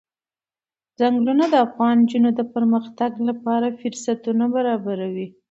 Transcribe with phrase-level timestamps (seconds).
[0.99, 5.27] ځنګلونه د افغان نجونو د پرمختګ لپاره فرصتونه برابروي.